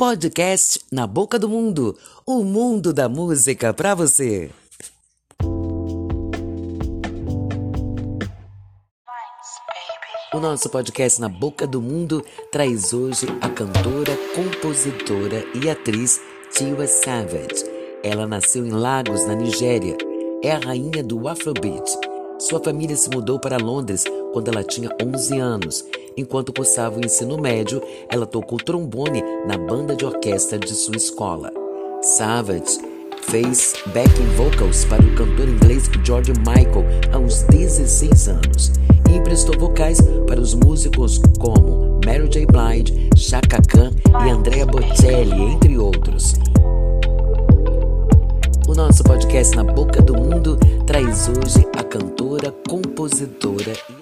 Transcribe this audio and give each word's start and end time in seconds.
Podcast 0.00 0.80
Na 0.90 1.06
Boca 1.06 1.38
do 1.38 1.46
Mundo 1.46 1.94
o 2.24 2.42
mundo 2.42 2.90
da 2.90 3.06
música 3.06 3.74
para 3.74 3.94
você. 3.94 4.50
O 10.32 10.40
nosso 10.40 10.70
podcast 10.70 11.20
Na 11.20 11.28
Boca 11.28 11.66
do 11.66 11.82
Mundo 11.82 12.24
traz 12.50 12.94
hoje 12.94 13.26
a 13.42 13.50
cantora, 13.50 14.16
compositora 14.34 15.44
e 15.54 15.68
atriz 15.68 16.18
Tiwa 16.50 16.86
Savage. 16.86 17.62
Ela 18.02 18.26
nasceu 18.26 18.64
em 18.64 18.70
Lagos, 18.70 19.26
na 19.26 19.34
Nigéria. 19.34 19.98
É 20.42 20.52
a 20.52 20.58
rainha 20.58 21.04
do 21.04 21.28
Afrobeat. 21.28 21.90
Sua 22.38 22.58
família 22.58 22.96
se 22.96 23.10
mudou 23.10 23.38
para 23.38 23.58
Londres 23.58 24.04
quando 24.32 24.48
ela 24.48 24.64
tinha 24.64 24.88
11 25.04 25.38
anos. 25.38 25.84
Enquanto 26.16 26.52
cursava 26.52 26.98
o 26.98 27.04
ensino 27.04 27.38
médio, 27.38 27.82
ela 28.08 28.26
tocou 28.26 28.58
trombone 28.58 29.22
na 29.46 29.56
banda 29.56 29.94
de 29.94 30.04
orquestra 30.04 30.58
de 30.58 30.72
sua 30.72 30.96
escola. 30.96 31.52
Savage 32.02 32.78
fez 33.22 33.74
backing 33.86 34.26
vocals 34.36 34.84
para 34.86 35.02
o 35.02 35.14
cantor 35.14 35.48
inglês 35.48 35.88
George 36.04 36.32
Michael 36.38 36.84
aos 37.12 37.42
16 37.44 38.28
anos 38.28 38.72
e 39.10 39.16
emprestou 39.16 39.58
vocais 39.58 39.98
para 40.26 40.40
os 40.40 40.54
músicos 40.54 41.18
como 41.38 42.00
Mary 42.04 42.28
J. 42.28 42.46
Blige, 42.46 43.10
Chaka 43.16 43.60
Khan 43.68 43.92
e 44.26 44.30
Andrea 44.30 44.66
Bocelli, 44.66 45.42
entre 45.42 45.78
outros. 45.78 46.34
O 48.66 48.74
nosso 48.74 49.02
podcast 49.02 49.56
Na 49.56 49.64
Boca 49.64 50.00
do 50.00 50.14
Mundo 50.14 50.56
traz 50.86 51.28
hoje 51.28 51.66
a 51.76 51.82
cantora, 51.82 52.54
compositora 52.68 53.72
e 53.88 53.92